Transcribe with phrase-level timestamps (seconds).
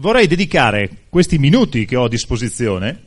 [0.00, 2.98] vorrei dedicare questi minuti che ho a disposizione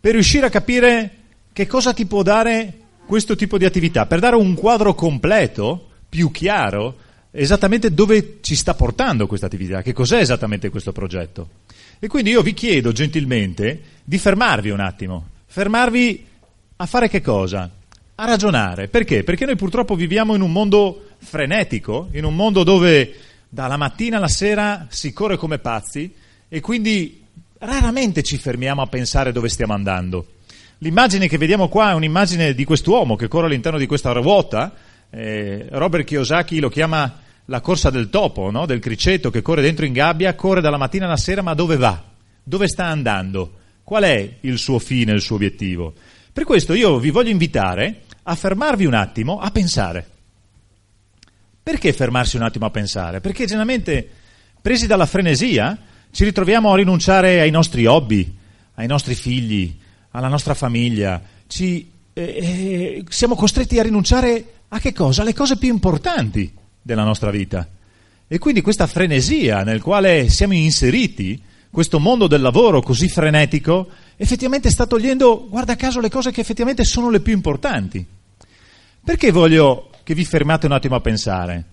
[0.00, 1.10] per riuscire a capire
[1.52, 6.30] che cosa ti può dare questo tipo di attività, per dare un quadro completo, più
[6.30, 6.96] chiaro,
[7.30, 11.48] esattamente dove ci sta portando questa attività, che cos'è esattamente questo progetto.
[11.98, 16.26] E quindi io vi chiedo gentilmente di fermarvi un attimo, fermarvi
[16.76, 17.70] a fare che cosa?
[18.14, 18.88] A ragionare.
[18.88, 19.22] Perché?
[19.22, 23.14] Perché noi purtroppo viviamo in un mondo frenetico, in un mondo dove
[23.48, 26.12] dalla mattina alla sera si corre come pazzi
[26.54, 27.24] e quindi
[27.60, 30.34] raramente ci fermiamo a pensare dove stiamo andando.
[30.80, 34.74] L'immagine che vediamo qua è un'immagine di quest'uomo che corre all'interno di questa ruota.
[35.08, 38.66] Eh, Robert Kiyosaki lo chiama la corsa del topo, no?
[38.66, 42.04] del criceto che corre dentro in gabbia, corre dalla mattina alla sera, ma dove va?
[42.42, 43.52] Dove sta andando?
[43.82, 45.94] Qual è il suo fine, il suo obiettivo?
[46.34, 50.06] Per questo io vi voglio invitare a fermarvi un attimo a pensare.
[51.62, 53.22] Perché fermarsi un attimo a pensare?
[53.22, 54.06] Perché generalmente,
[54.60, 58.36] presi dalla frenesia, ci ritroviamo a rinunciare ai nostri hobby,
[58.74, 59.74] ai nostri figli,
[60.10, 61.20] alla nostra famiglia.
[61.46, 65.22] Ci, eh, eh, siamo costretti a rinunciare a che cosa?
[65.22, 66.52] Alle cose più importanti
[66.82, 67.66] della nostra vita.
[68.28, 74.70] E quindi questa frenesia nel quale siamo inseriti, questo mondo del lavoro così frenetico, effettivamente
[74.70, 78.06] sta togliendo, guarda caso, le cose che effettivamente sono le più importanti.
[79.02, 81.64] Perché voglio che vi fermate un attimo a pensare?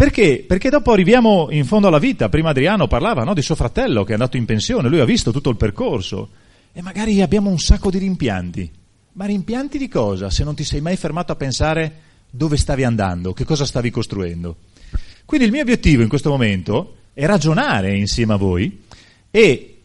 [0.00, 0.42] Perché?
[0.48, 2.30] Perché dopo arriviamo in fondo alla vita.
[2.30, 5.30] Prima Adriano parlava no, di suo fratello che è andato in pensione, lui ha visto
[5.30, 6.30] tutto il percorso
[6.72, 8.70] e magari abbiamo un sacco di rimpianti.
[9.12, 10.30] Ma rimpianti di cosa?
[10.30, 11.92] Se non ti sei mai fermato a pensare
[12.30, 14.56] dove stavi andando, che cosa stavi costruendo.
[15.26, 18.84] Quindi il mio obiettivo in questo momento è ragionare insieme a voi
[19.30, 19.80] e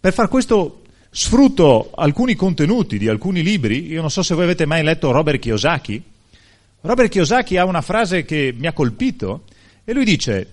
[0.00, 0.80] per far questo
[1.10, 3.86] sfrutto alcuni contenuti di alcuni libri.
[3.88, 6.02] Io non so se voi avete mai letto Robert Kiyosaki,
[6.86, 9.42] Robert Kiyosaki ha una frase che mi ha colpito
[9.84, 10.50] e lui dice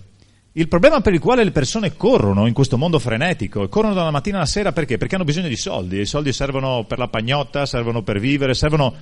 [0.50, 4.10] il problema per il quale le persone corrono in questo mondo frenetico, e corrono dalla
[4.10, 4.98] mattina alla sera perché?
[4.98, 8.92] Perché hanno bisogno di soldi, i soldi servono per la pagnotta, servono per vivere, servono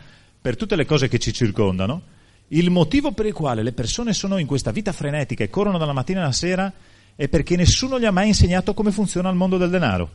[0.42, 2.02] per tutte le cose che ci circondano.
[2.48, 5.94] Il motivo per il quale le persone sono in questa vita frenetica e corrono dalla
[5.94, 6.70] mattina alla sera
[7.14, 10.10] è perché nessuno gli ha mai insegnato come funziona il mondo del denaro.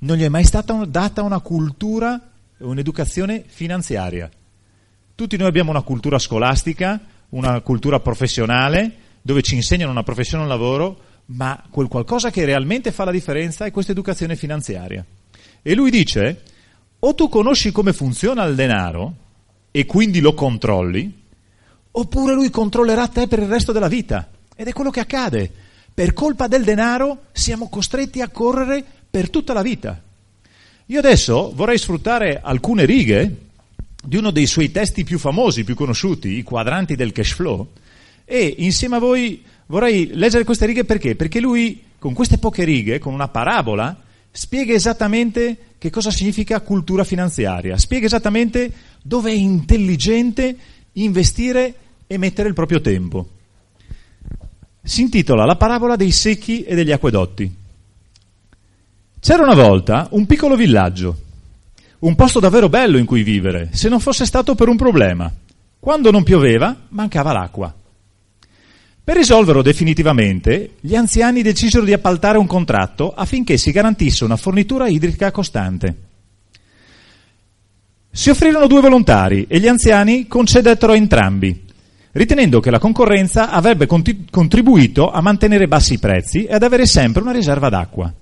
[0.00, 2.20] Non gli è mai stata data una cultura,
[2.58, 4.30] un'educazione finanziaria.
[5.20, 6.98] Tutti noi abbiamo una cultura scolastica,
[7.30, 12.90] una cultura professionale, dove ci insegnano una professione, un lavoro, ma quel qualcosa che realmente
[12.90, 15.04] fa la differenza è questa educazione finanziaria.
[15.60, 16.40] E lui dice,
[17.00, 19.14] o tu conosci come funziona il denaro
[19.70, 21.22] e quindi lo controlli,
[21.90, 24.26] oppure lui controllerà te per il resto della vita.
[24.56, 25.52] Ed è quello che accade.
[25.92, 30.00] Per colpa del denaro siamo costretti a correre per tutta la vita.
[30.86, 33.48] Io adesso vorrei sfruttare alcune righe
[34.02, 37.72] di uno dei suoi testi più famosi, più conosciuti, i quadranti del cash flow,
[38.24, 41.16] e insieme a voi vorrei leggere queste righe perché?
[41.16, 47.04] Perché lui, con queste poche righe, con una parabola, spiega esattamente che cosa significa cultura
[47.04, 48.72] finanziaria, spiega esattamente
[49.02, 50.56] dove è intelligente
[50.92, 51.74] investire
[52.06, 53.28] e mettere il proprio tempo.
[54.82, 57.54] Si intitola La parabola dei secchi e degli acquedotti.
[59.20, 61.28] C'era una volta un piccolo villaggio
[62.00, 65.30] un posto davvero bello in cui vivere, se non fosse stato per un problema.
[65.78, 67.74] Quando non pioveva, mancava l'acqua.
[69.02, 74.88] Per risolverlo definitivamente, gli anziani decisero di appaltare un contratto affinché si garantisse una fornitura
[74.88, 75.96] idrica costante.
[78.10, 81.64] Si offrirono due volontari e gli anziani concedettero a entrambi,
[82.12, 87.22] ritenendo che la concorrenza avrebbe contribuito a mantenere bassi i prezzi e ad avere sempre
[87.22, 88.12] una riserva d'acqua.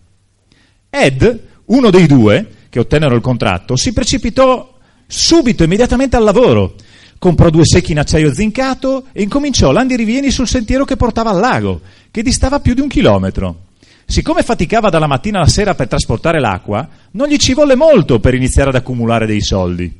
[0.90, 4.74] Ed, uno dei due, che ottennero il contratto, si precipitò
[5.06, 6.74] subito, immediatamente al lavoro.
[7.18, 11.80] Comprò due secchi in acciaio zincato e incominciò l'andirivieni sul sentiero che portava al lago,
[12.10, 13.66] che distava più di un chilometro.
[14.06, 18.34] Siccome faticava dalla mattina alla sera per trasportare l'acqua, non gli ci volle molto per
[18.34, 19.92] iniziare ad accumulare dei soldi.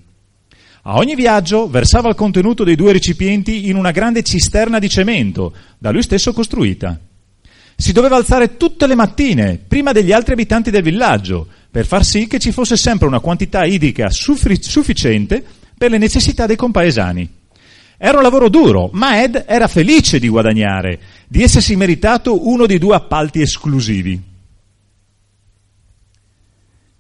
[0.83, 5.53] A ogni viaggio versava il contenuto dei due recipienti in una grande cisterna di cemento,
[5.77, 6.99] da lui stesso costruita.
[7.77, 12.27] Si doveva alzare tutte le mattine, prima degli altri abitanti del villaggio, per far sì
[12.27, 15.45] che ci fosse sempre una quantità idrica sufficiente
[15.77, 17.37] per le necessità dei compaesani.
[17.97, 22.79] Era un lavoro duro, ma Ed era felice di guadagnare, di essersi meritato uno dei
[22.79, 24.21] due appalti esclusivi.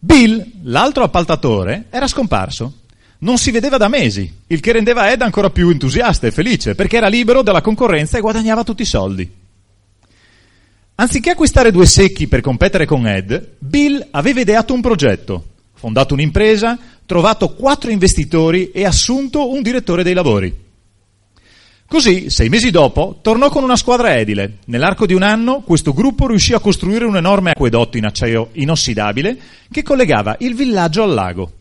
[0.00, 2.78] Bill, l'altro appaltatore, era scomparso
[3.20, 6.98] non si vedeva da mesi, il che rendeva Ed ancora più entusiasta e felice, perché
[6.98, 9.28] era libero dalla concorrenza e guadagnava tutti i soldi.
[11.00, 16.76] Anziché acquistare due secchi per competere con Ed, Bill aveva ideato un progetto, fondato un'impresa,
[17.06, 20.52] trovato quattro investitori e assunto un direttore dei lavori.
[21.86, 24.58] Così, sei mesi dopo, tornò con una squadra edile.
[24.64, 29.38] Nell'arco di un anno, questo gruppo riuscì a costruire un enorme acquedotto in acciaio inossidabile
[29.70, 31.52] che collegava il villaggio al lago.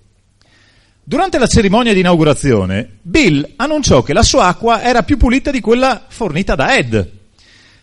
[1.04, 5.62] Durante la cerimonia di inaugurazione, Bill annunciò che la sua acqua era più pulita di
[5.62, 7.17] quella fornita da Ed.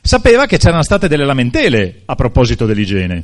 [0.06, 3.22] Sapeva che c'erano state delle lamentele a proposito dell'igiene.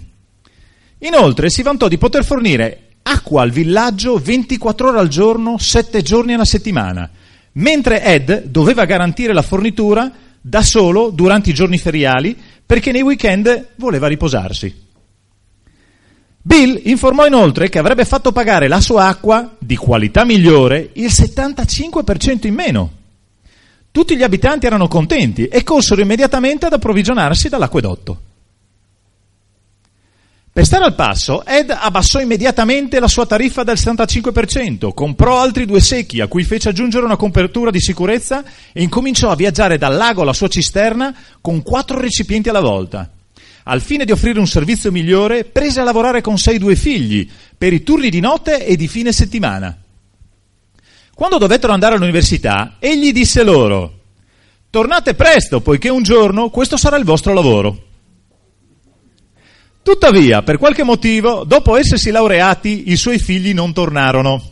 [1.00, 6.32] Inoltre si vantò di poter fornire acqua al villaggio 24 ore al giorno, 7 giorni
[6.32, 7.10] alla settimana,
[7.52, 10.10] mentre Ed doveva garantire la fornitura
[10.40, 12.34] da solo durante i giorni feriali
[12.64, 14.74] perché nei weekend voleva riposarsi.
[16.40, 22.46] Bill informò inoltre che avrebbe fatto pagare la sua acqua, di qualità migliore, il 75%
[22.46, 22.92] in meno.
[23.92, 28.20] Tutti gli abitanti erano contenti e corsero immediatamente ad approvvigionarsi dall'acquedotto.
[30.52, 35.80] Per stare al passo, Ed abbassò immediatamente la sua tariffa del 75%, comprò altri due
[35.80, 40.22] secchi a cui fece aggiungere una copertura di sicurezza e incominciò a viaggiare dal lago
[40.22, 43.10] alla sua cisterna con quattro recipienti alla volta
[43.64, 47.28] al fine di offrire un servizio migliore, prese a lavorare con sé i due figli
[47.56, 49.79] per i turni di notte e di fine settimana.
[51.20, 54.04] Quando dovettero andare all'università, egli disse loro,
[54.70, 57.88] tornate presto, poiché un giorno questo sarà il vostro lavoro.
[59.82, 64.42] Tuttavia, per qualche motivo, dopo essersi laureati, i suoi figli non tornarono.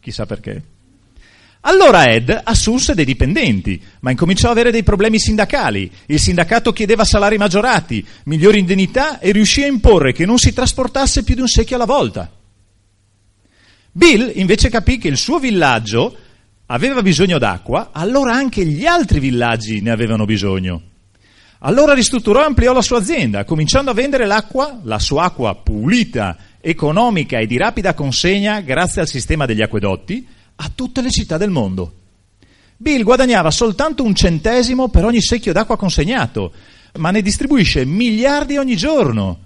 [0.00, 0.62] Chissà perché.
[1.62, 5.90] Allora Ed assunse dei dipendenti, ma incominciò ad avere dei problemi sindacali.
[6.04, 11.24] Il sindacato chiedeva salari maggiorati, migliori indennità e riuscì a imporre che non si trasportasse
[11.24, 12.30] più di un secchio alla volta.
[13.94, 16.16] Bill invece capì che il suo villaggio
[16.66, 20.82] aveva bisogno d'acqua, allora anche gli altri villaggi ne avevano bisogno.
[21.58, 26.38] Allora ristrutturò e ampliò la sua azienda, cominciando a vendere l'acqua, la sua acqua pulita,
[26.58, 31.50] economica e di rapida consegna grazie al sistema degli acquedotti, a tutte le città del
[31.50, 31.92] mondo.
[32.78, 36.52] Bill guadagnava soltanto un centesimo per ogni secchio d'acqua consegnato,
[36.94, 39.40] ma ne distribuisce miliardi ogni giorno.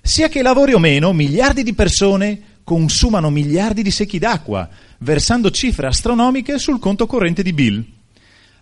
[0.00, 4.68] Sia che lavori o meno, miliardi di persone consumano miliardi di secchi d'acqua,
[4.98, 7.82] versando cifre astronomiche sul conto corrente di Bill.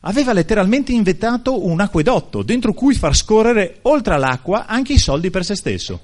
[0.03, 5.44] Aveva letteralmente inventato un acquedotto dentro cui far scorrere oltre all'acqua anche i soldi per
[5.44, 6.00] se stesso.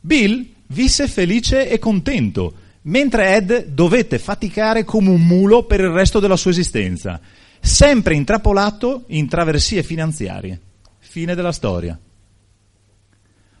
[0.00, 6.18] Bill visse felice e contento mentre Ed dovette faticare come un mulo per il resto
[6.18, 7.20] della sua esistenza,
[7.60, 10.60] sempre intrappolato in traversie finanziarie.
[10.98, 11.96] Fine della storia.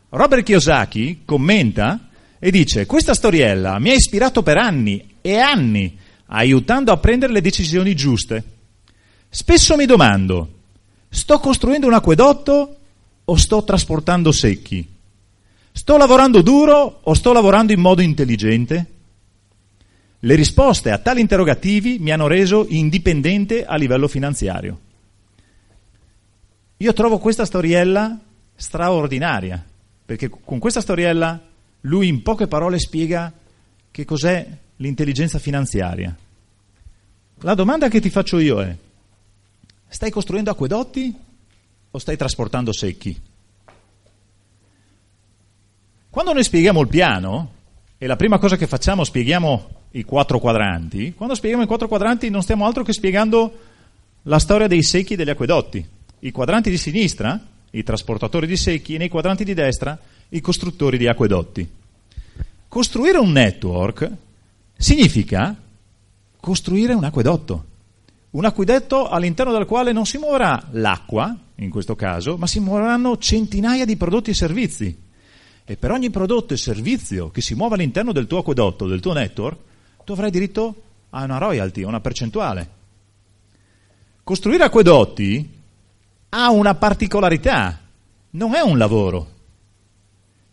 [0.08, 2.08] Robert Kiyosaki commenta
[2.44, 5.96] e dice: Questa storiella mi ha ispirato per anni e anni,
[6.26, 8.44] aiutando a prendere le decisioni giuste.
[9.30, 10.52] Spesso mi domando:
[11.08, 12.76] sto costruendo un acquedotto
[13.24, 14.86] o sto trasportando secchi?
[15.72, 18.86] Sto lavorando duro o sto lavorando in modo intelligente?
[20.18, 24.80] Le risposte a tali interrogativi mi hanno reso indipendente a livello finanziario.
[26.76, 28.18] Io trovo questa storiella
[28.54, 29.64] straordinaria,
[30.04, 31.52] perché con questa storiella
[31.86, 33.32] lui in poche parole spiega
[33.90, 36.16] che cos'è l'intelligenza finanziaria.
[37.40, 38.76] La domanda che ti faccio io è,
[39.88, 41.14] stai costruendo acquedotti
[41.90, 43.20] o stai trasportando secchi?
[46.08, 47.52] Quando noi spieghiamo il piano,
[47.98, 52.30] e la prima cosa che facciamo spieghiamo i quattro quadranti, quando spieghiamo i quattro quadranti
[52.30, 53.58] non stiamo altro che spiegando
[54.22, 55.86] la storia dei secchi e degli acquedotti.
[56.20, 57.38] I quadranti di sinistra,
[57.70, 59.98] i trasportatori di secchi, e nei quadranti di destra,
[60.30, 61.68] i costruttori di acquedotti.
[62.68, 64.10] Costruire un network
[64.76, 65.56] significa
[66.40, 67.64] costruire un acquedotto.
[68.30, 73.16] Un acquedotto all'interno del quale non si muoverà l'acqua, in questo caso, ma si muoveranno
[73.18, 74.98] centinaia di prodotti e servizi.
[75.64, 79.12] E per ogni prodotto e servizio che si muove all'interno del tuo acquedotto, del tuo
[79.12, 79.58] network,
[80.04, 82.68] tu avrai diritto a una royalty, a una percentuale.
[84.24, 85.62] Costruire acquedotti
[86.30, 87.80] ha una particolarità,
[88.30, 89.32] non è un lavoro.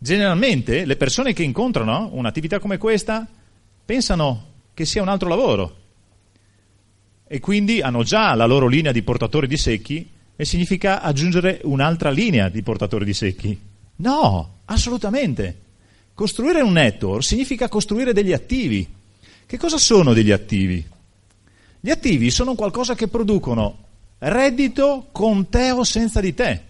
[0.03, 3.27] Generalmente le persone che incontrano un'attività come questa
[3.86, 5.75] pensano che sia un altro lavoro.
[7.34, 10.05] e quindi hanno già la loro linea di portatori di secchi
[10.36, 13.58] e significa aggiungere un'altra linea di portatori di secchi.
[13.96, 15.60] No, assolutamente.
[16.13, 18.86] Costruire un network significa costruire degli attivi.
[19.46, 20.86] Che cosa sono degli attivi?
[21.79, 23.77] Gli attivi sono qualcosa che producono
[24.17, 26.62] reddito con te o senza di te.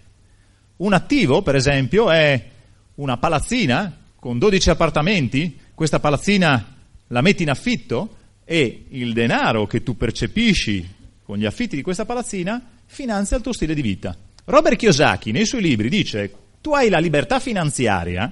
[0.77, 2.50] Un attivo, per esempio, è
[2.95, 6.75] una palazzina con 12 appartamenti, questa palazzina
[7.07, 10.88] la metti in affitto e il denaro che tu percepisci
[11.24, 14.15] con gli affitti di questa palazzina finanzia il tuo stile di vita.
[14.45, 18.31] Robert Kiyosaki nei suoi libri dice tu hai la libertà finanziaria,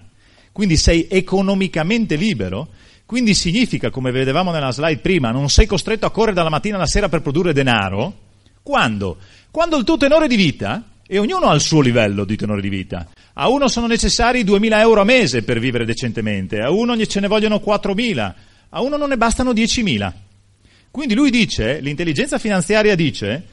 [0.52, 2.70] quindi sei economicamente libero,
[3.06, 6.86] quindi significa, come vedevamo nella slide prima, non sei costretto a correre dalla mattina alla
[6.86, 8.28] sera per produrre denaro.
[8.62, 9.18] Quando?
[9.50, 12.70] Quando il tuo tenore di vita, e ognuno ha il suo livello di tenore di
[12.70, 13.08] vita,
[13.42, 17.28] a uno sono necessari 2.000 euro a mese per vivere decentemente, a uno ce ne
[17.28, 18.34] vogliono 4.000,
[18.68, 20.14] a uno non ne bastano 10.000.
[20.92, 23.46] Quindi lui dice, l'intelligenza finanziaria dice,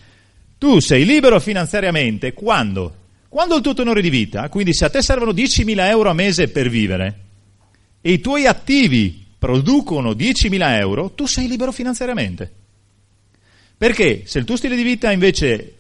[0.59, 3.05] tu sei libero finanziariamente quando?
[3.29, 6.49] Quando il tuo tenore di vita, quindi se a te servono 10.000 euro a mese
[6.49, 7.21] per vivere,
[8.01, 12.53] e i tuoi attivi producono 10.000 euro, tu sei libero finanziariamente.
[13.79, 15.77] Perché se il tuo stile di vita invece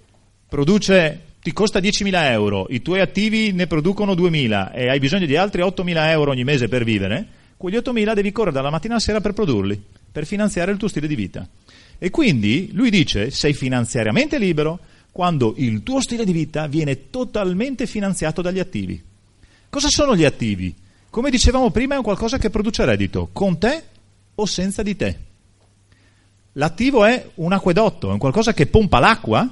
[0.48, 5.36] produce, ti costa 10.000 euro, i tuoi attivi ne producono 2.000 e hai bisogno di
[5.36, 7.24] altri 8.000 euro ogni mese per vivere,
[7.56, 11.06] quegli 8.000 devi correre dalla mattina alla sera per produrli, per finanziare il tuo stile
[11.06, 11.46] di vita.
[11.98, 14.80] E quindi lui dice sei finanziariamente libero
[15.12, 19.00] quando il tuo stile di vita viene totalmente finanziato dagli attivi.
[19.70, 20.74] Cosa sono gli attivi?
[21.10, 23.84] Come dicevamo prima, è un qualcosa che produce reddito, con te
[24.34, 25.18] o senza di te.
[26.54, 29.48] L'attivo è un acquedotto, è un qualcosa che pompa l'acqua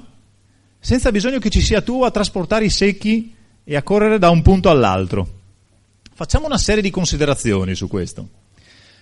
[0.85, 4.43] senza bisogno che ci sia tu a trasportare i secchi e a correre da un
[4.43, 5.27] punto all'altro.
[6.13, 8.29] Facciamo una serie di considerazioni su questo.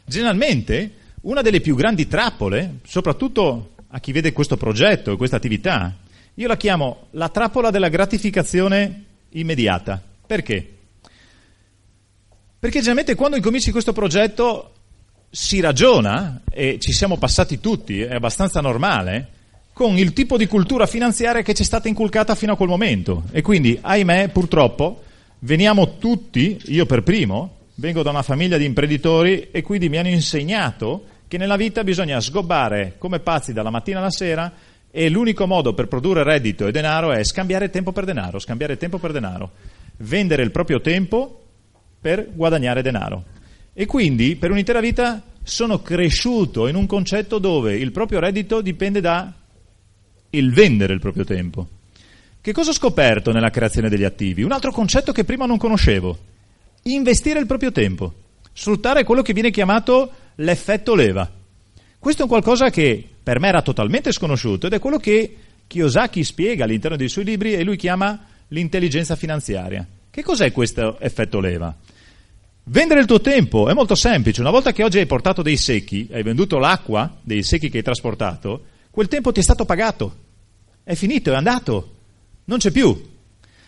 [0.05, 5.93] Generalmente, una delle più grandi trappole, soprattutto a chi vede questo progetto e questa attività,
[6.35, 10.01] io la chiamo la trappola della gratificazione immediata.
[10.25, 10.75] Perché?
[12.59, 14.73] Perché generalmente quando incominci questo progetto
[15.29, 19.41] si ragiona, e ci siamo passati tutti, è abbastanza normale,
[19.73, 23.23] con il tipo di cultura finanziaria che ci è stata inculcata fino a quel momento.
[23.31, 25.01] E quindi, ahimè, purtroppo,
[25.39, 30.09] veniamo tutti, io per primo, vengo da una famiglia di imprenditori e quindi mi hanno
[30.09, 34.51] insegnato che nella vita bisogna sgobbare come pazzi dalla mattina alla sera
[34.91, 38.99] e l'unico modo per produrre reddito e denaro è scambiare tempo per denaro, scambiare tempo
[38.99, 39.51] per denaro,
[39.97, 41.45] vendere il proprio tempo
[41.99, 43.23] per guadagnare denaro.
[43.73, 49.01] E quindi per un'intera vita sono cresciuto in un concetto dove il proprio reddito dipende
[49.01, 49.33] da
[50.35, 51.67] il vendere il proprio tempo.
[52.41, 54.43] Che cosa ho scoperto nella creazione degli attivi?
[54.43, 56.17] Un altro concetto che prima non conoscevo.
[56.83, 58.13] Investire il proprio tempo.
[58.51, 61.29] Sfruttare quello che viene chiamato l'effetto leva.
[61.99, 65.35] Questo è un qualcosa che per me era totalmente sconosciuto ed è quello che
[65.67, 69.87] Kiyosaki spiega all'interno dei suoi libri e lui chiama l'intelligenza finanziaria.
[70.09, 71.73] Che cos'è questo effetto leva?
[72.65, 74.41] Vendere il tuo tempo è molto semplice.
[74.41, 77.83] Una volta che oggi hai portato dei secchi, hai venduto l'acqua dei secchi che hai
[77.83, 80.22] trasportato, quel tempo ti è stato pagato.
[80.83, 81.95] È finito, è andato.
[82.45, 83.11] Non c'è più.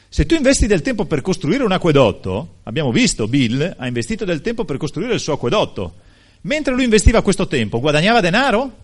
[0.10, 4.42] Se tu investi del tempo per costruire un acquedotto, abbiamo visto Bill ha investito del
[4.42, 5.96] tempo per costruire il suo acquedotto.
[6.42, 8.78] Mentre lui investiva questo tempo, guadagnava denaro?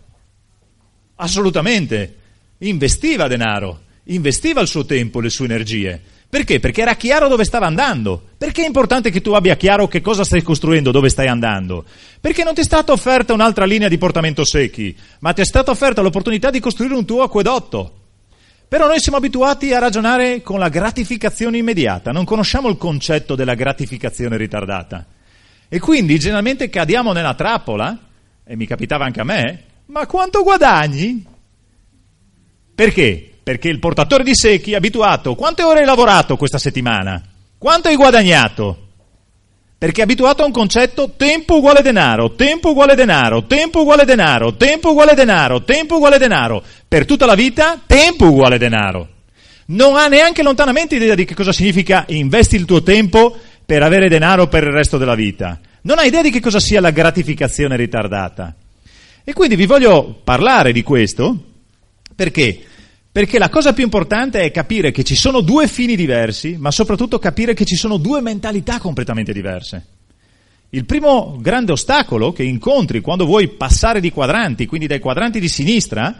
[1.15, 2.15] Assolutamente.
[2.59, 6.01] Investiva denaro, investiva il suo tempo, le sue energie.
[6.29, 6.59] Perché?
[6.59, 8.21] Perché era chiaro dove stava andando.
[8.37, 11.83] Perché è importante che tu abbia chiaro che cosa stai costruendo, dove stai andando?
[12.19, 15.71] Perché non ti è stata offerta un'altra linea di portamento secchi, ma ti è stata
[15.71, 18.00] offerta l'opportunità di costruire un tuo acquedotto.
[18.71, 23.53] Però noi siamo abituati a ragionare con la gratificazione immediata, non conosciamo il concetto della
[23.53, 25.05] gratificazione ritardata.
[25.67, 27.99] E quindi generalmente cadiamo nella trappola,
[28.45, 31.25] e mi capitava anche a me, ma quanto guadagni?
[32.73, 33.39] Perché?
[33.43, 35.35] Perché il portatore di secchi è abituato.
[35.35, 37.21] Quante ore hai lavorato questa settimana?
[37.57, 38.90] Quanto hai guadagnato?
[39.81, 44.53] Perché è abituato a un concetto tempo uguale denaro, tempo uguale denaro, tempo uguale denaro,
[44.53, 46.63] tempo uguale denaro, tempo uguale denaro.
[46.87, 49.07] Per tutta la vita, tempo uguale denaro.
[49.69, 53.35] Non ha neanche lontanamente idea di che cosa significa investi il tuo tempo
[53.65, 55.59] per avere denaro per il resto della vita.
[55.81, 58.53] Non ha idea di che cosa sia la gratificazione ritardata.
[59.23, 61.35] E quindi vi voglio parlare di questo
[62.15, 62.65] perché
[63.11, 67.19] perché la cosa più importante è capire che ci sono due fini diversi, ma soprattutto
[67.19, 69.85] capire che ci sono due mentalità completamente diverse.
[70.69, 75.49] Il primo grande ostacolo che incontri quando vuoi passare di quadranti, quindi dai quadranti di
[75.49, 76.15] sinistra,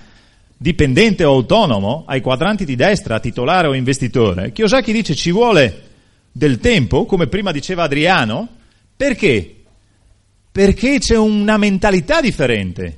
[0.58, 5.84] dipendente o autonomo, ai quadranti di destra, titolare o investitore, Kiyosaki dice ci vuole
[6.30, 8.50] del tempo, come prima diceva Adriano,
[8.98, 9.56] perché?
[10.52, 12.98] Perché c'è una mentalità differente.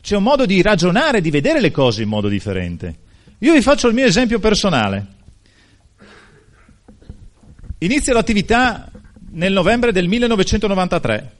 [0.00, 3.02] c'è un modo di ragionare, di vedere le cose in modo differente.
[3.44, 5.06] Io vi faccio il mio esempio personale.
[7.80, 8.90] Inizio l'attività
[9.32, 11.32] nel novembre del 1993.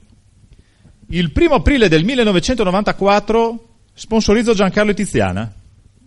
[1.07, 5.51] Il primo aprile del 1994 sponsorizzo Giancarlo e Tiziana.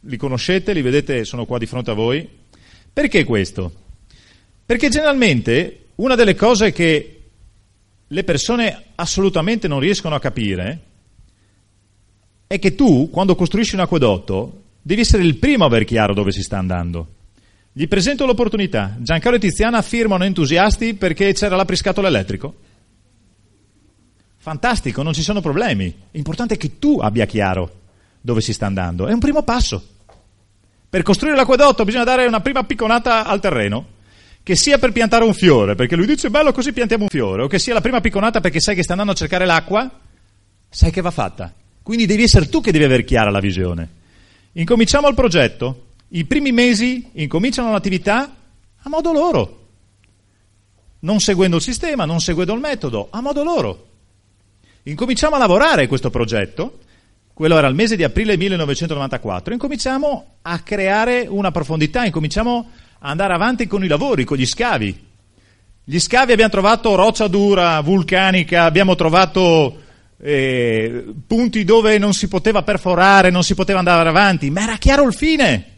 [0.02, 2.28] Li conoscete, li vedete, sono qua di fronte a voi.
[2.92, 3.72] Perché questo?
[4.64, 7.22] Perché generalmente una delle cose che
[8.06, 10.82] le persone assolutamente non riescono a capire
[12.46, 16.32] è che tu, quando costruisci un acquedotto, devi essere il primo a aver chiaro dove
[16.32, 17.16] si sta andando.
[17.72, 18.96] Gli presento l'opportunità.
[18.98, 22.54] Giancarlo e Tiziana firmano entusiasti perché c'era l'apriscatole elettrico.
[24.38, 25.94] Fantastico, non ci sono problemi.
[26.12, 27.80] L'importante è che tu abbia chiaro
[28.22, 29.06] dove si sta andando.
[29.06, 29.86] È un primo passo.
[30.88, 33.88] Per costruire l'acquedotto bisogna dare una prima picconata al terreno,
[34.42, 37.46] che sia per piantare un fiore, perché lui dice bello così piantiamo un fiore, o
[37.46, 40.00] che sia la prima picconata perché sai che sta andando a cercare l'acqua,
[40.66, 41.52] sai che va fatta.
[41.82, 43.97] Quindi devi essere tu che devi avere chiara la visione.
[44.58, 45.84] Incominciamo il progetto.
[46.08, 48.34] I primi mesi incominciano l'attività
[48.82, 49.66] a modo loro,
[51.00, 53.86] non seguendo il sistema, non seguendo il metodo, a modo loro.
[54.82, 56.78] Incominciamo a lavorare questo progetto,
[57.32, 63.34] quello era il mese di aprile 1994, incominciamo a creare una profondità, incominciamo a andare
[63.34, 65.06] avanti con i lavori, con gli scavi.
[65.84, 69.82] Gli scavi abbiamo trovato roccia dura, vulcanica, abbiamo trovato
[70.20, 75.06] eh, punti dove non si poteva perforare, non si poteva andare avanti, ma era chiaro
[75.06, 75.76] il fine.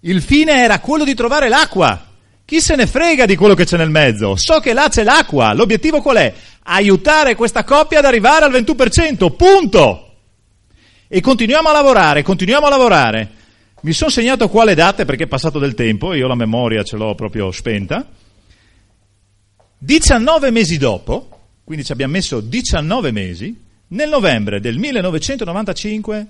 [0.00, 2.06] Il fine era quello di trovare l'acqua.
[2.44, 4.36] Chi se ne frega di quello che c'è nel mezzo?
[4.36, 5.52] So che là c'è l'acqua.
[5.52, 6.32] L'obiettivo qual è?
[6.62, 9.34] Aiutare questa coppia ad arrivare al 21%.
[9.36, 10.04] Punto.
[11.08, 13.30] E continuiamo a lavorare, continuiamo a lavorare.
[13.80, 16.96] Mi sono segnato qua le date perché è passato del tempo, io la memoria ce
[16.96, 18.06] l'ho proprio spenta.
[19.78, 21.28] 19 mesi dopo,
[21.64, 23.56] quindi ci abbiamo messo 19 mesi,
[23.88, 26.26] nel novembre del 1995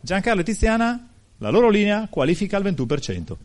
[0.00, 3.36] Giancarlo e Tiziana la loro linea qualifica al 21%.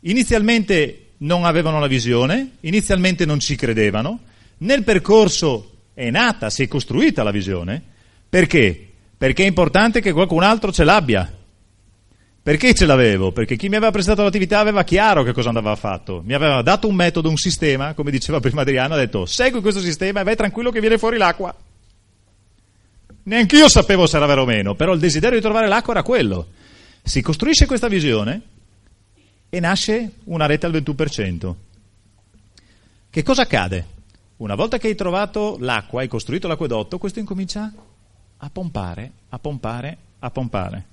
[0.00, 4.20] Inizialmente non avevano la visione, inizialmente non ci credevano,
[4.58, 7.82] nel percorso è nata, si è costruita la visione,
[8.28, 8.92] perché?
[9.16, 11.32] Perché è importante che qualcun altro ce l'abbia.
[12.40, 13.32] Perché ce l'avevo?
[13.32, 16.22] Perché chi mi aveva prestato l'attività aveva chiaro che cosa andava fatto.
[16.24, 19.80] Mi aveva dato un metodo, un sistema, come diceva prima Adriano, ha detto segui questo
[19.80, 21.54] sistema e vai tranquillo che viene fuori l'acqua.
[23.28, 26.02] Neanche io sapevo se era vero o meno, però il desiderio di trovare l'acqua era
[26.02, 26.46] quello.
[27.02, 28.40] Si costruisce questa visione
[29.50, 31.54] e nasce una rete al 21%.
[33.10, 33.96] Che cosa accade?
[34.38, 37.70] Una volta che hai trovato l'acqua, hai costruito l'acquedotto, questo incomincia
[38.38, 40.84] a pompare, a pompare, a pompare.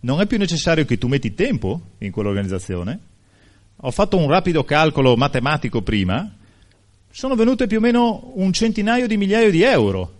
[0.00, 2.98] Non è più necessario che tu metti tempo in quell'organizzazione.
[3.76, 6.34] Ho fatto un rapido calcolo matematico prima,
[7.12, 10.18] sono venute più o meno un centinaio di migliaia di euro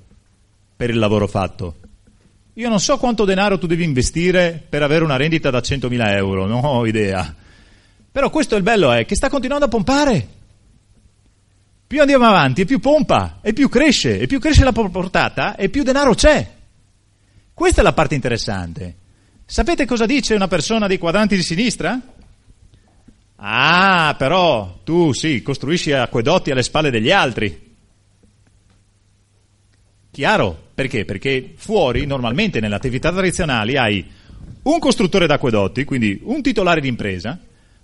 [0.81, 1.75] per il lavoro fatto.
[2.55, 6.47] Io non so quanto denaro tu devi investire per avere una rendita da 100.000 euro,
[6.47, 7.35] non ho idea.
[8.11, 10.29] Però questo è il bello, è che sta continuando a pompare.
[11.87, 15.69] Più andiamo avanti e più pompa, e più cresce, e più cresce la portata, e
[15.69, 16.51] più denaro c'è.
[17.53, 18.97] Questa è la parte interessante.
[19.45, 22.01] Sapete cosa dice una persona dei quadranti di sinistra?
[23.37, 27.69] Ah, però tu sì, costruisci acquedotti alle spalle degli altri.
[30.13, 30.69] Chiaro?
[30.75, 31.05] Perché?
[31.05, 34.05] Perché fuori, normalmente nelle attività tradizionali, hai
[34.63, 37.39] un costruttore d'acquedotti, quindi un titolare di impresa,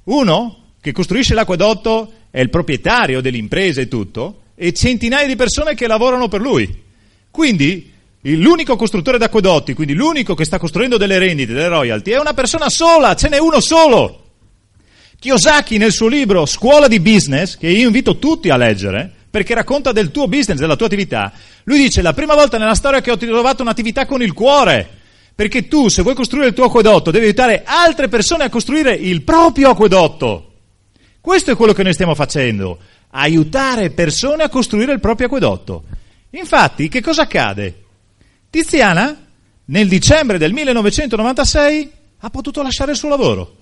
[0.05, 5.87] uno che costruisce l'acquedotto è il proprietario dell'impresa e tutto, e centinaia di persone che
[5.87, 6.83] lavorano per lui.
[7.31, 12.35] Quindi l'unico costruttore d'acquedotti, quindi l'unico che sta costruendo delle rendite, delle royalty, è una
[12.35, 14.25] persona sola, ce n'è uno solo.
[15.19, 19.93] Kiyosaki nel suo libro Scuola di Business, che io invito tutti a leggere, perché racconta
[19.93, 21.31] del tuo business, della tua attività.
[21.65, 24.89] Lui dice, la prima volta nella storia che ho trovato un'attività con il cuore,
[25.35, 29.21] perché tu, se vuoi costruire il tuo acquedotto, devi aiutare altre persone a costruire il
[29.25, 30.53] proprio acquedotto.
[31.21, 32.79] Questo è quello che noi stiamo facendo,
[33.11, 35.85] aiutare persone a costruire il proprio acquedotto.
[36.31, 37.83] Infatti, che cosa accade?
[38.49, 39.27] Tiziana,
[39.67, 43.57] nel dicembre del 1996, ha potuto lasciare il suo lavoro.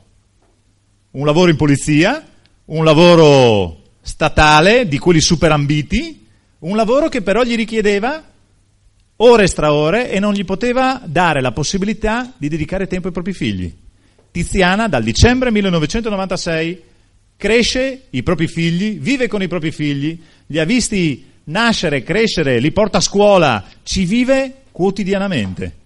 [1.11, 2.25] Un lavoro in polizia,
[2.67, 6.27] un lavoro statale, di quelli super ambiti,
[6.61, 8.23] un lavoro che però gli richiedeva
[9.17, 13.33] ore e ore e non gli poteva dare la possibilità di dedicare tempo ai propri
[13.33, 13.75] figli.
[14.31, 16.83] Tiziana dal dicembre 1996
[17.37, 22.73] cresce i propri figli, vive con i propri figli, li ha visti nascere, crescere, li
[22.73, 25.77] porta a scuola, ci vive quotidianamente.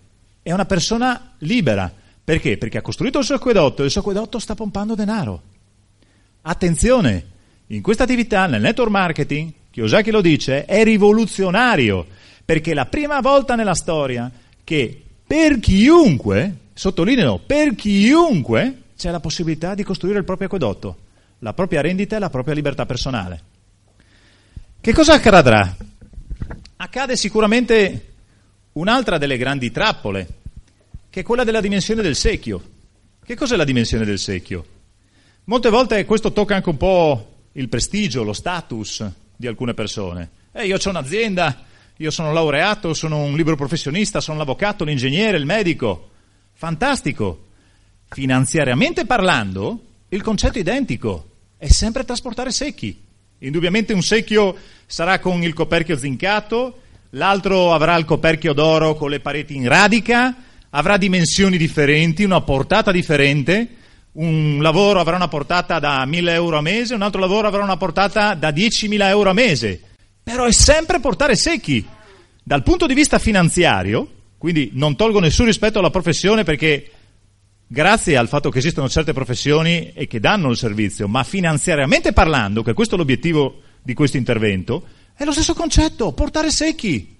[0.42, 1.92] È una persona libera.
[2.24, 2.58] Perché?
[2.58, 5.42] Perché ha costruito il suo acquedotto e il suo acquedotto sta pompando denaro.
[6.42, 7.24] Attenzione,
[7.68, 12.06] in questa attività, nel network marketing, Kiyosaki lo dice, è rivoluzionario,
[12.44, 14.30] perché è la prima volta nella storia
[14.64, 20.96] che per chiunque, sottolineo, per chiunque c'è la possibilità di costruire il proprio acquedotto,
[21.40, 23.42] la propria rendita e la propria libertà personale.
[24.80, 25.76] Che cosa accadrà?
[26.76, 28.14] Accade sicuramente
[28.72, 30.26] un'altra delle grandi trappole,
[31.10, 32.62] che è quella della dimensione del secchio.
[33.22, 34.64] Che cos'è la dimensione del secchio?
[35.44, 39.04] Molte volte questo tocca anche un po' il prestigio, lo status
[39.36, 40.30] di alcune persone.
[40.52, 41.64] Eh, io ho un'azienda,
[41.96, 46.10] io sono laureato, sono un libero professionista, sono l'avvocato, l'ingegnere, il medico.
[46.52, 47.46] Fantastico.
[48.10, 52.96] Finanziariamente parlando, il concetto è identico, è sempre trasportare secchi.
[53.40, 59.20] Indubbiamente un secchio sarà con il coperchio zincato, l'altro avrà il coperchio d'oro con le
[59.20, 60.34] pareti in radica,
[60.70, 63.68] avrà dimensioni differenti, una portata differente,
[64.18, 67.76] un lavoro avrà una portata da 1000 euro a mese, un altro lavoro avrà una
[67.76, 69.80] portata da 10.000 euro a mese,
[70.22, 71.86] però è sempre portare secchi.
[72.42, 76.90] Dal punto di vista finanziario, quindi non tolgo nessun rispetto alla professione perché
[77.66, 82.62] grazie al fatto che esistono certe professioni e che danno il servizio, ma finanziariamente parlando,
[82.62, 87.16] che questo è l'obiettivo di questo intervento, è lo stesso concetto, portare secchi.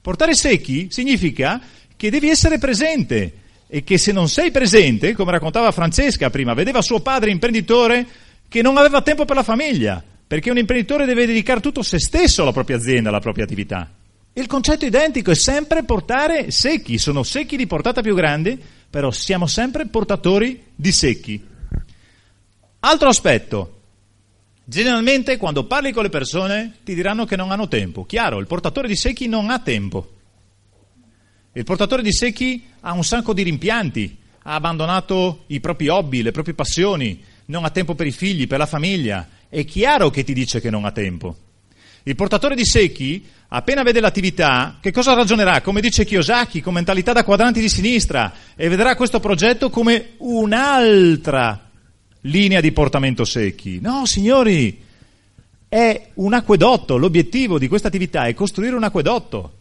[0.00, 1.60] Portare secchi significa
[1.94, 3.34] che devi essere presente
[3.72, 8.04] e che se non sei presente, come raccontava Francesca prima, vedeva suo padre imprenditore
[8.48, 12.42] che non aveva tempo per la famiglia, perché un imprenditore deve dedicare tutto se stesso
[12.42, 13.88] alla propria azienda, alla propria attività.
[14.32, 18.58] Il concetto identico, è sempre portare secchi, sono secchi di portata più grande,
[18.90, 21.40] però siamo sempre portatori di secchi.
[22.80, 23.82] Altro aspetto,
[24.64, 28.04] generalmente quando parli con le persone ti diranno che non hanno tempo.
[28.04, 30.14] Chiaro, il portatore di secchi non ha tempo.
[31.52, 36.30] Il portatore di secchi ha un sacco di rimpianti, ha abbandonato i propri hobby, le
[36.30, 39.26] proprie passioni, non ha tempo per i figli, per la famiglia.
[39.48, 41.36] È chiaro che ti dice che non ha tempo.
[42.04, 45.60] Il portatore di secchi, appena vede l'attività, che cosa ragionerà?
[45.60, 51.68] Come dice Kiyosaki, con mentalità da quadranti di sinistra, e vedrà questo progetto come un'altra
[52.22, 53.80] linea di portamento secchi.
[53.80, 54.80] No, signori,
[55.68, 56.96] è un acquedotto.
[56.96, 59.54] L'obiettivo di questa attività è costruire un acquedotto.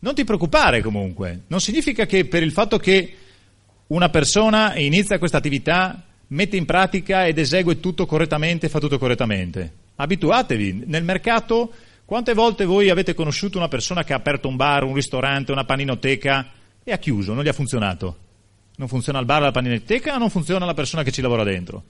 [0.00, 1.42] Non ti preoccupare comunque.
[1.48, 3.16] Non significa che per il fatto che
[3.88, 9.72] una persona inizia questa attività mette in pratica ed esegue tutto correttamente, fa tutto correttamente.
[9.96, 10.84] Abituatevi.
[10.86, 11.72] Nel mercato,
[12.04, 15.64] quante volte voi avete conosciuto una persona che ha aperto un bar, un ristorante, una
[15.64, 16.50] paninoteca
[16.82, 18.16] e ha chiuso, non gli ha funzionato?
[18.76, 21.84] Non funziona il bar, la paninoteca, non funziona la persona che ci lavora dentro.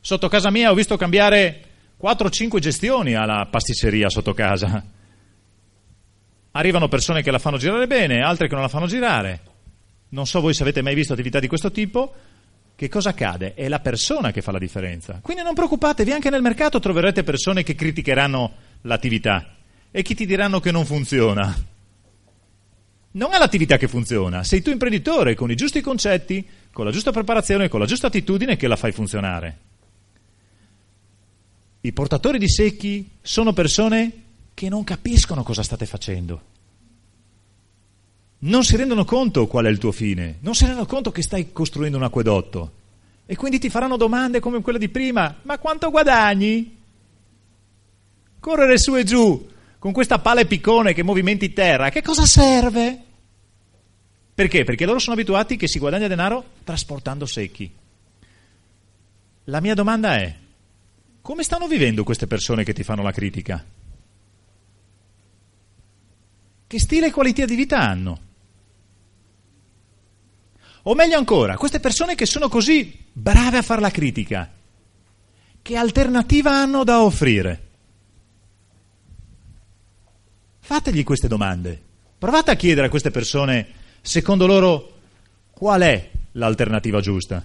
[0.00, 1.62] Sotto casa mia ho visto cambiare
[2.00, 4.84] 4-5 gestioni alla pasticceria sotto casa.
[6.56, 9.40] Arrivano persone che la fanno girare bene, altre che non la fanno girare.
[10.08, 12.14] Non so voi se avete mai visto attività di questo tipo,
[12.74, 13.52] che cosa accade?
[13.52, 15.18] È la persona che fa la differenza.
[15.20, 19.56] Quindi non preoccupatevi, anche nel mercato troverete persone che criticheranno l'attività
[19.90, 21.54] e chi ti diranno che non funziona.
[23.12, 27.12] Non è l'attività che funziona, sei tu imprenditore con i giusti concetti, con la giusta
[27.12, 29.58] preparazione, con la giusta attitudine che la fai funzionare.
[31.82, 34.24] I portatori di secchi sono persone
[34.56, 36.54] che non capiscono cosa state facendo
[38.38, 41.52] non si rendono conto qual è il tuo fine, non si rendono conto che stai
[41.52, 42.72] costruendo un acquedotto
[43.24, 46.76] e quindi ti faranno domande come quella di prima, ma quanto guadagni?
[48.38, 53.02] Correre su e giù con questa pala e piccone che movimenti terra, che cosa serve?
[54.34, 54.64] Perché?
[54.64, 57.72] Perché loro sono abituati che si guadagna denaro trasportando secchi.
[59.44, 60.34] La mia domanda è,
[61.22, 63.64] come stanno vivendo queste persone che ti fanno la critica?
[66.68, 68.20] Che stile e qualità di vita hanno?
[70.82, 74.50] O meglio ancora, queste persone che sono così brave a fare la critica,
[75.62, 77.62] che alternativa hanno da offrire?
[80.60, 81.80] Fategli queste domande.
[82.18, 83.66] Provate a chiedere a queste persone,
[84.00, 84.98] secondo loro,
[85.50, 87.44] qual è l'alternativa giusta.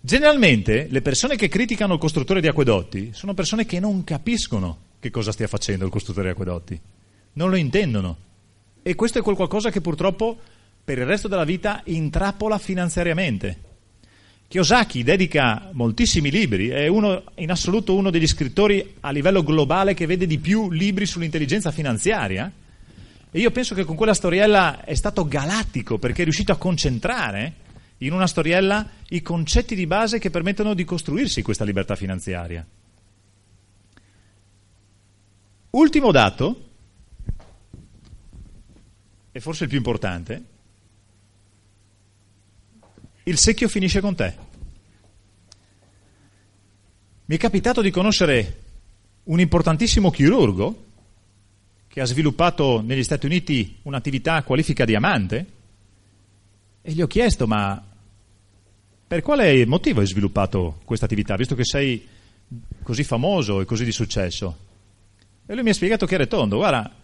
[0.00, 5.10] Generalmente le persone che criticano il costruttore di acquedotti sono persone che non capiscono che
[5.10, 6.80] cosa stia facendo il costruttore di acquedotti,
[7.34, 8.16] non lo intendono.
[8.82, 10.38] E questo è quel qualcosa che purtroppo
[10.82, 13.68] per il resto della vita intrappola finanziariamente.
[14.48, 20.06] Kiyosaki dedica moltissimi libri, è uno, in assoluto uno degli scrittori a livello globale che
[20.06, 22.50] vede di più libri sull'intelligenza finanziaria.
[23.30, 27.54] E io penso che con quella storiella è stato galattico perché è riuscito a concentrare
[27.98, 32.66] in una storiella i concetti di base che permettono di costruirsi questa libertà finanziaria.
[35.70, 36.69] Ultimo dato,
[39.32, 40.44] e forse il più importante,
[43.24, 44.34] il secchio finisce con te.
[47.26, 48.62] Mi è capitato di conoscere
[49.24, 50.84] un importantissimo chirurgo
[51.86, 55.46] che ha sviluppato negli Stati Uniti un'attività qualifica diamante
[56.82, 57.84] e gli ho chiesto ma
[59.06, 62.06] per quale motivo hai sviluppato questa attività, visto che sei
[62.82, 64.56] così famoso e così di successo?
[65.46, 66.94] E lui mi ha spiegato che era tondo, guarda,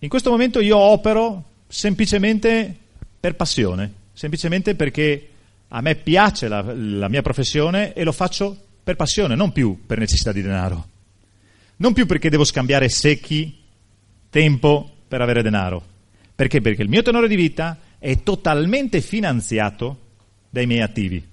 [0.00, 2.74] in questo momento io opero semplicemente
[3.18, 5.28] per passione, semplicemente perché
[5.68, 9.98] a me piace la, la mia professione e lo faccio per passione, non più per
[9.98, 10.88] necessità di denaro.
[11.76, 13.62] Non più perché devo scambiare secchi
[14.30, 15.82] tempo per avere denaro.
[16.34, 16.60] Perché?
[16.60, 19.98] Perché il mio tenore di vita è totalmente finanziato
[20.50, 21.26] dai miei attivi.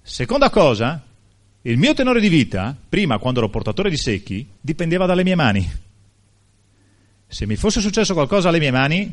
[0.00, 1.02] Seconda cosa,
[1.62, 5.70] il mio tenore di vita, prima quando ero portatore di secchi, dipendeva dalle mie mani.
[7.32, 9.10] Se mi fosse successo qualcosa alle mie mani,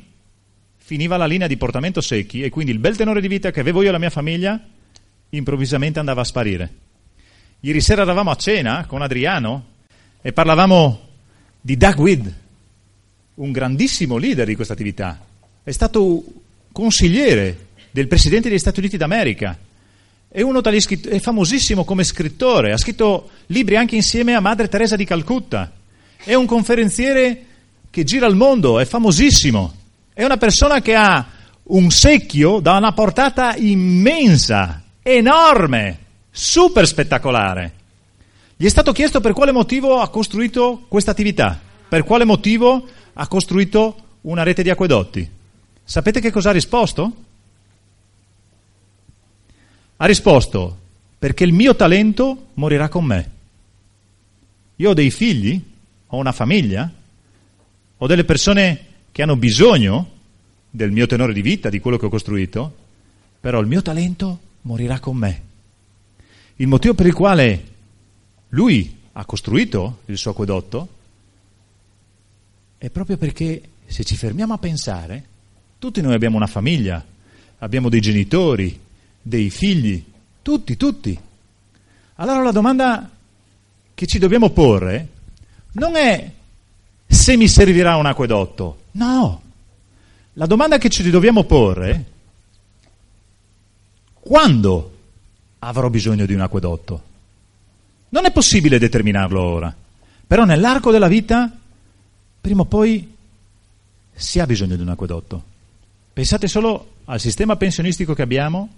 [0.76, 3.82] finiva la linea di portamento secchi e quindi il bel tenore di vita che avevo
[3.82, 4.62] io e la mia famiglia
[5.30, 6.74] improvvisamente andava a sparire.
[7.62, 9.68] Ieri sera eravamo a cena con Adriano
[10.22, 11.08] e parlavamo
[11.62, 12.28] di Doug Widd,
[13.36, 15.18] un grandissimo leader di questa attività.
[15.64, 16.22] È stato
[16.74, 19.58] consigliere del Presidente degli Stati Uniti d'America.
[20.28, 25.72] È, è famosissimo come scrittore, ha scritto libri anche insieme a Madre Teresa di Calcutta.
[26.22, 27.46] È un conferenziere
[27.90, 29.74] che gira il mondo, è famosissimo.
[30.14, 31.26] È una persona che ha
[31.64, 36.00] un secchio da una portata immensa, enorme,
[36.32, 37.74] super spettacolare.
[38.56, 43.28] Gli è stato chiesto per quale motivo ha costruito questa attività, per quale motivo ha
[43.28, 45.30] costruito una rete di acquedotti.
[45.84, 47.14] Sapete che cosa ha risposto?
[49.98, 50.78] Ha risposto,
[51.18, 53.32] perché il mio talento morirà con me.
[54.78, 55.62] Io ho dei figli,
[56.08, 56.90] ho una famiglia,
[58.02, 60.12] ho delle persone che hanno bisogno
[60.70, 62.76] del mio tenore di vita, di quello che ho costruito,
[63.40, 65.42] però il mio talento morirà con me.
[66.56, 67.64] Il motivo per il quale
[68.50, 70.88] lui ha costruito il suo acquedotto
[72.78, 75.26] è proprio perché se ci fermiamo a pensare,
[75.78, 77.06] tutti noi abbiamo una famiglia,
[77.58, 78.80] abbiamo dei genitori,
[79.22, 80.02] dei figli,
[80.42, 81.20] tutti, tutti.
[82.16, 83.10] Allora la domanda
[83.94, 85.08] che ci dobbiamo porre
[85.74, 86.32] non è
[87.10, 89.42] se mi servirà un acquedotto, no.
[90.34, 92.04] La domanda che ci dobbiamo porre è
[94.20, 94.98] quando
[95.60, 97.04] avrò bisogno di un acquedotto.
[98.10, 99.76] Non è possibile determinarlo ora,
[100.26, 101.52] però nell'arco della vita,
[102.40, 103.16] prima o poi,
[104.14, 105.44] si ha bisogno di un acquedotto.
[106.14, 108.70] Pensate solo al sistema pensionistico che abbiamo,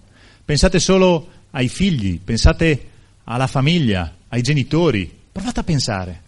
[0.44, 2.89] Pensate solo ai figli, pensate
[3.26, 6.22] alla famiglia, ai genitori, provate a pensare.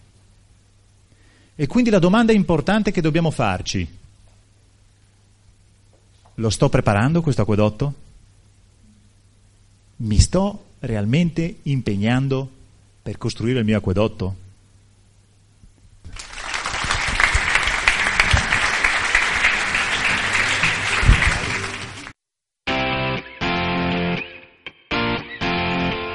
[1.56, 3.86] E quindi la domanda importante che dobbiamo farci,
[6.34, 7.94] lo sto preparando questo acquedotto?
[9.96, 12.48] Mi sto realmente impegnando
[13.02, 14.42] per costruire il mio acquedotto?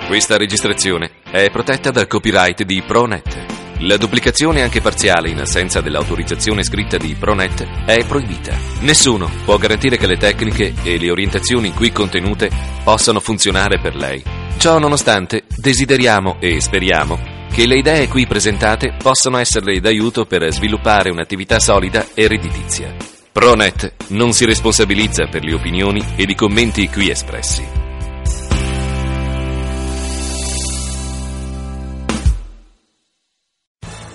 [0.05, 3.48] Questa registrazione è protetta dal copyright di ProNet.
[3.83, 8.53] La duplicazione anche parziale in assenza dell'autorizzazione scritta di ProNet è proibita.
[8.81, 12.49] Nessuno può garantire che le tecniche e le orientazioni qui contenute
[12.83, 14.21] possano funzionare per lei.
[14.57, 21.09] Ciò nonostante, desideriamo e speriamo che le idee qui presentate possano esserle d'aiuto per sviluppare
[21.09, 22.93] un'attività solida e redditizia.
[23.31, 27.88] ProNet non si responsabilizza per le opinioni ed i commenti qui espressi.